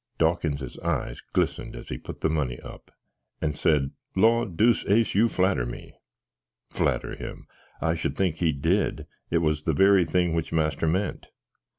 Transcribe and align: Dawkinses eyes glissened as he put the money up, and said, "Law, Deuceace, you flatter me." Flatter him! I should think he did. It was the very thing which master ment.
Dawkinses 0.17 0.79
eyes 0.79 1.21
glissened 1.31 1.75
as 1.75 1.89
he 1.89 1.99
put 1.99 2.21
the 2.21 2.29
money 2.31 2.59
up, 2.59 2.89
and 3.39 3.55
said, 3.55 3.91
"Law, 4.15 4.45
Deuceace, 4.45 5.13
you 5.13 5.29
flatter 5.29 5.63
me." 5.63 5.93
Flatter 6.71 7.13
him! 7.15 7.45
I 7.81 7.93
should 7.93 8.17
think 8.17 8.37
he 8.37 8.51
did. 8.51 9.05
It 9.29 9.43
was 9.43 9.61
the 9.65 9.73
very 9.73 10.05
thing 10.05 10.33
which 10.33 10.51
master 10.51 10.87
ment. 10.87 11.27